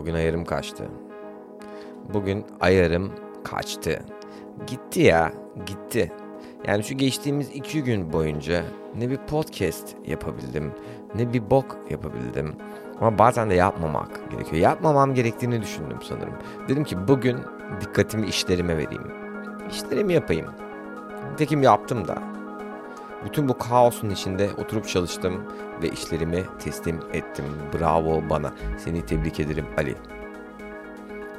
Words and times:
Bugün 0.00 0.14
ayarım 0.14 0.44
kaçtı. 0.44 0.88
Bugün 2.14 2.44
ayarım 2.60 3.12
kaçtı. 3.44 4.02
Gitti 4.66 5.00
ya, 5.00 5.32
gitti. 5.66 6.12
Yani 6.66 6.84
şu 6.84 6.94
geçtiğimiz 6.94 7.50
iki 7.54 7.84
gün 7.84 8.12
boyunca 8.12 8.64
ne 8.98 9.10
bir 9.10 9.16
podcast 9.16 9.96
yapabildim, 10.06 10.72
ne 11.14 11.32
bir 11.32 11.50
bok 11.50 11.78
yapabildim. 11.90 12.54
Ama 13.00 13.18
bazen 13.18 13.50
de 13.50 13.54
yapmamak 13.54 14.30
gerekiyor. 14.30 14.62
Yapmamam 14.62 15.14
gerektiğini 15.14 15.62
düşündüm 15.62 15.98
sanırım. 16.08 16.34
Dedim 16.68 16.84
ki 16.84 17.08
bugün 17.08 17.38
dikkatimi 17.80 18.26
işlerime 18.26 18.76
vereyim. 18.76 19.12
İşlerimi 19.70 20.12
yapayım. 20.12 20.46
Nitekim 21.32 21.62
yaptım 21.62 22.08
da. 22.08 22.18
Bütün 23.24 23.48
bu 23.48 23.58
kaosun 23.58 24.10
içinde 24.10 24.50
oturup 24.58 24.88
çalıştım 24.88 25.44
ve 25.82 25.88
işlerimi 25.88 26.44
teslim 26.58 27.00
ettim. 27.12 27.44
Bravo 27.74 28.22
bana. 28.30 28.52
Seni 28.78 29.06
tebrik 29.06 29.40
ederim 29.40 29.66
Ali. 29.78 29.96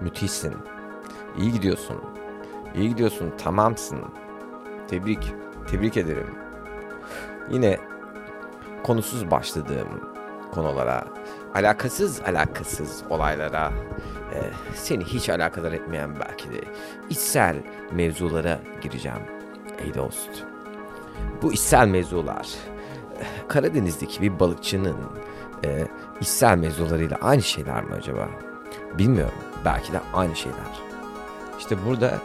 Müthişsin. 0.00 0.54
İyi 1.38 1.52
gidiyorsun. 1.52 1.96
İyi 2.74 2.88
gidiyorsun. 2.88 3.32
Tamamsın. 3.38 3.98
Tebrik. 4.88 5.34
Tebrik 5.70 5.96
ederim. 5.96 6.30
Yine 7.50 7.78
konusuz 8.82 9.30
başladığım 9.30 9.88
konulara, 10.54 11.04
alakasız 11.54 12.20
alakasız 12.20 13.02
olaylara, 13.10 13.72
e, 14.34 14.38
seni 14.74 15.04
hiç 15.04 15.28
alakadar 15.28 15.72
etmeyen 15.72 16.10
belki 16.20 16.50
de 16.50 16.60
içsel 17.10 17.56
mevzulara 17.92 18.60
gireceğim. 18.80 19.22
Ey 19.78 19.94
dost. 19.94 20.55
Bu 21.42 21.52
içsel 21.52 21.88
mevzular 21.88 22.48
Karadeniz'deki 23.48 24.22
bir 24.22 24.40
balıkçının 24.40 24.96
e, 25.64 25.86
içsel 26.20 26.58
mevzularıyla 26.58 27.18
aynı 27.20 27.42
şeyler 27.42 27.84
mi 27.84 27.94
acaba? 27.94 28.28
Bilmiyorum. 28.98 29.38
Belki 29.64 29.92
de 29.92 30.00
aynı 30.14 30.36
şeyler. 30.36 30.58
İşte 31.58 31.76
burada 31.86 32.20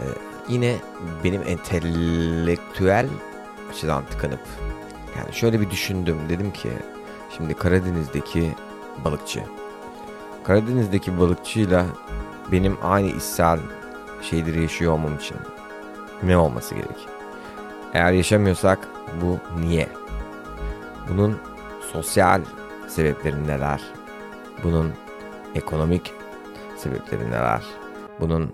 e, 0.00 0.04
yine 0.48 0.76
benim 1.24 1.42
entelektüel 1.42 3.06
açıdan 3.70 4.04
tıkanıp 4.04 4.40
yani 5.18 5.32
şöyle 5.32 5.60
bir 5.60 5.70
düşündüm. 5.70 6.18
Dedim 6.28 6.52
ki 6.52 6.68
şimdi 7.36 7.54
Karadeniz'deki 7.54 8.54
balıkçı. 9.04 9.42
Karadeniz'deki 10.44 11.18
balıkçıyla 11.18 11.86
benim 12.52 12.78
aynı 12.82 13.08
içsel 13.08 13.58
şeyleri 14.22 14.62
yaşıyor 14.62 14.92
olmam 14.92 15.16
için 15.16 15.36
ne 16.22 16.36
olması 16.36 16.74
gerek? 16.74 17.17
Eğer 17.94 18.12
yaşamıyorsak 18.12 18.78
bu 19.22 19.38
niye? 19.60 19.88
Bunun 21.08 21.38
sosyal 21.92 22.40
sebepleri 22.88 23.46
neler? 23.46 23.80
Bunun 24.64 24.92
ekonomik 25.54 26.12
sebepleri 26.76 27.30
neler? 27.30 27.62
Bunun 28.20 28.52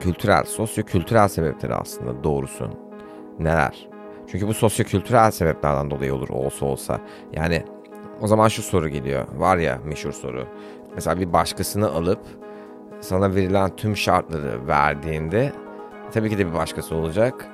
kültürel, 0.00 0.44
sosyo-kültürel 0.44 1.28
sebepleri 1.28 1.74
aslında 1.74 2.24
doğrusu 2.24 2.70
neler? 3.38 3.88
Çünkü 4.30 4.48
bu 4.48 4.54
sosyo-kültürel 4.54 5.30
sebeplerden 5.30 5.90
dolayı 5.90 6.14
olur 6.14 6.28
olsa 6.28 6.66
olsa. 6.66 7.00
Yani 7.32 7.64
o 8.20 8.26
zaman 8.26 8.48
şu 8.48 8.62
soru 8.62 8.88
geliyor. 8.88 9.24
Var 9.36 9.56
ya 9.56 9.78
meşhur 9.84 10.12
soru. 10.12 10.46
Mesela 10.94 11.20
bir 11.20 11.32
başkasını 11.32 11.90
alıp 11.90 12.20
sana 13.00 13.34
verilen 13.34 13.76
tüm 13.76 13.96
şartları 13.96 14.66
verdiğinde 14.66 15.52
tabii 16.12 16.30
ki 16.30 16.38
de 16.38 16.46
bir 16.46 16.54
başkası 16.54 16.94
olacak. 16.94 17.46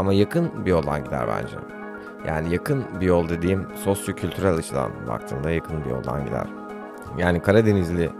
Ama 0.00 0.12
yakın 0.12 0.66
bir 0.66 0.70
yoldan 0.70 1.04
gider 1.04 1.28
bence. 1.28 1.56
Yani 2.26 2.52
yakın 2.52 2.84
bir 3.00 3.06
yol 3.06 3.28
dediğim 3.28 3.66
sosyo-kültürel 3.84 4.54
açıdan 4.54 4.90
baktığında 5.08 5.50
yakın 5.50 5.84
bir 5.84 5.90
yoldan 5.90 6.24
gider. 6.24 6.46
Yani 7.18 7.42
Karadenizli 7.42 8.10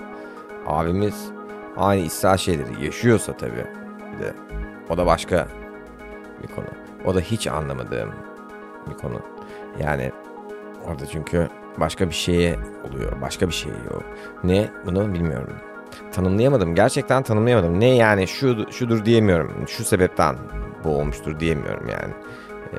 abimiz 0.66 1.28
aynı 1.76 2.00
içsel 2.00 2.36
şeyleri 2.36 2.84
yaşıyorsa 2.84 3.36
tabii. 3.36 3.66
Bir 4.12 4.24
de 4.24 4.34
o 4.90 4.96
da 4.96 5.06
başka 5.06 5.48
bir 6.42 6.48
konu. 6.48 6.66
O 7.04 7.14
da 7.14 7.20
hiç 7.20 7.46
anlamadığım 7.46 8.10
bir 8.90 8.94
konu. 8.94 9.20
Yani 9.78 10.12
orada 10.86 11.06
çünkü 11.06 11.48
başka 11.76 12.08
bir 12.08 12.14
şeye 12.14 12.56
oluyor. 12.90 13.20
Başka 13.20 13.48
bir 13.48 13.54
şey 13.54 13.72
yok. 13.90 14.02
Ne 14.44 14.70
bunu 14.86 15.14
bilmiyorum. 15.14 15.54
Tanımlayamadım. 16.12 16.74
Gerçekten 16.74 17.22
tanımlayamadım. 17.22 17.80
Ne 17.80 17.96
yani 17.96 18.28
şu 18.28 18.72
şudur 18.72 19.04
diyemiyorum. 19.04 19.68
Şu 19.68 19.84
sebepten 19.84 20.36
bu 20.84 20.88
olmuştur 20.88 21.40
diyemiyorum 21.40 21.88
yani. 21.88 22.14
Ee, 22.74 22.78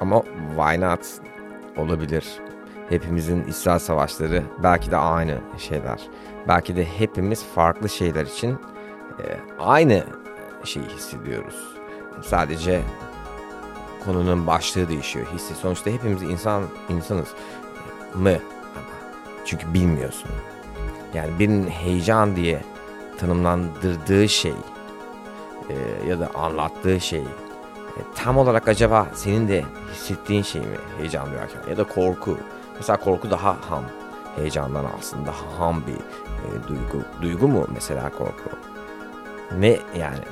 ama 0.00 0.22
why 0.56 0.80
not 0.80 1.06
olabilir. 1.76 2.26
Hepimizin 2.88 3.44
İsrail 3.44 3.78
savaşları 3.78 4.42
belki 4.62 4.90
de 4.90 4.96
aynı 4.96 5.38
şeyler. 5.58 6.00
Belki 6.48 6.76
de 6.76 6.84
hepimiz 6.84 7.44
farklı 7.44 7.88
şeyler 7.88 8.26
için 8.26 8.58
e, 9.18 9.24
aynı 9.58 10.04
şeyi 10.64 10.86
hissediyoruz. 10.86 11.76
Sadece 12.22 12.82
konunun 14.04 14.46
başlığı 14.46 14.88
değişiyor. 14.88 15.26
Hissi 15.34 15.54
sonuçta 15.54 15.90
hepimiz 15.90 16.22
insan 16.22 16.62
insanız 16.88 17.28
mı? 18.14 18.38
Çünkü 19.44 19.74
bilmiyorsun. 19.74 20.30
Yani 21.14 21.38
birinin 21.38 21.68
heyecan 21.68 22.36
diye 22.36 22.62
tanımlandırdığı 23.18 24.28
şey 24.28 24.54
e, 25.70 26.08
ya 26.08 26.20
da 26.20 26.30
anlattığı 26.34 27.00
şey 27.00 27.20
e, 27.96 28.00
tam 28.14 28.38
olarak 28.38 28.68
acaba 28.68 29.06
senin 29.14 29.48
de 29.48 29.64
hissettiğin 29.92 30.42
şey 30.42 30.60
mi 30.60 30.76
heyecan 30.98 31.30
duyarken 31.30 31.60
ya 31.70 31.76
da 31.76 31.84
korku. 31.84 32.38
Mesela 32.76 32.96
korku 32.96 33.30
daha 33.30 33.70
ham 33.70 33.84
heyecandan 34.36 34.84
aslında 34.98 35.26
daha 35.26 35.58
ham 35.58 35.82
bir 35.86 35.94
e, 35.94 36.68
duygu. 36.68 37.04
Duygu 37.22 37.48
mu 37.48 37.66
mesela 37.74 38.10
korku? 38.10 38.50
Ne 39.58 39.78
yani? 39.98 40.24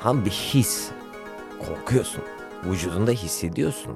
Ham 0.00 0.24
bir 0.24 0.30
his. 0.30 0.90
Korkuyorsun. 1.66 2.24
Vücudunda 2.64 3.10
hissediyorsun. 3.10 3.92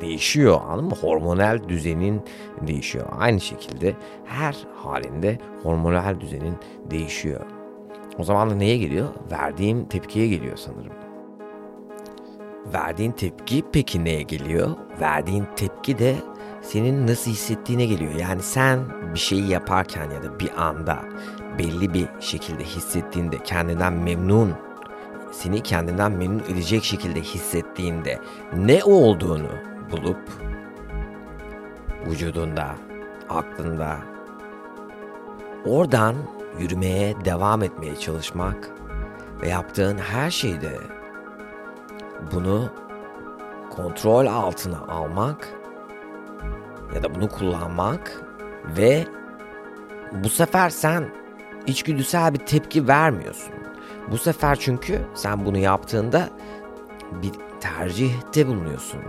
Değişiyor 0.00 0.60
anladın 0.68 0.84
mı? 0.84 0.94
Hormonal 1.00 1.68
düzenin 1.68 2.22
değişiyor. 2.60 3.06
Aynı 3.18 3.40
şekilde 3.40 3.96
her 4.24 4.56
halinde 4.76 5.38
hormonal 5.62 6.20
düzenin 6.20 6.56
değişiyor. 6.90 7.59
O 8.20 8.24
zaman 8.24 8.50
da 8.50 8.54
neye 8.54 8.76
geliyor? 8.76 9.08
Verdiğim 9.30 9.84
tepkiye 9.84 10.28
geliyor 10.28 10.56
sanırım. 10.56 10.92
Verdiğin 12.74 13.12
tepki 13.12 13.64
peki 13.72 14.04
neye 14.04 14.22
geliyor? 14.22 14.70
Verdiğin 15.00 15.46
tepki 15.56 15.98
de 15.98 16.16
senin 16.62 17.06
nasıl 17.06 17.30
hissettiğine 17.30 17.86
geliyor. 17.86 18.14
Yani 18.14 18.42
sen 18.42 18.78
bir 19.14 19.18
şeyi 19.18 19.48
yaparken 19.48 20.10
ya 20.10 20.22
da 20.22 20.40
bir 20.40 20.62
anda 20.62 20.98
belli 21.58 21.94
bir 21.94 22.08
şekilde 22.20 22.64
hissettiğinde 22.64 23.38
kendinden 23.38 23.92
memnun 23.92 24.54
seni 25.32 25.62
kendinden 25.62 26.12
memnun 26.12 26.42
edecek 26.48 26.84
şekilde 26.84 27.20
hissettiğinde 27.20 28.18
ne 28.56 28.84
olduğunu 28.84 29.50
bulup 29.92 30.30
vücudunda, 32.06 32.74
aklında 33.28 33.96
oradan 35.66 36.16
yürümeye 36.58 37.24
devam 37.24 37.62
etmeye 37.62 37.96
çalışmak 37.96 38.70
ve 39.42 39.48
yaptığın 39.48 39.98
her 39.98 40.30
şeyde 40.30 40.78
bunu 42.32 42.72
kontrol 43.70 44.26
altına 44.26 44.78
almak 44.78 45.48
ya 46.94 47.02
da 47.02 47.14
bunu 47.14 47.28
kullanmak 47.28 48.22
ve 48.76 49.06
bu 50.12 50.28
sefer 50.28 50.70
sen 50.70 51.08
içgüdüsel 51.66 52.34
bir 52.34 52.38
tepki 52.38 52.88
vermiyorsun. 52.88 53.54
Bu 54.10 54.18
sefer 54.18 54.56
çünkü 54.60 55.00
sen 55.14 55.44
bunu 55.44 55.58
yaptığında 55.58 56.28
bir 57.22 57.32
tercihte 57.60 58.46
bulunuyorsun. 58.46 59.00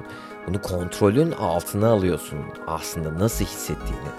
Bunu 0.48 0.62
kontrolün 0.62 1.32
altına 1.32 1.90
alıyorsun 1.90 2.40
aslında 2.68 3.20
nasıl 3.20 3.46
hissettiğini. 3.46 4.10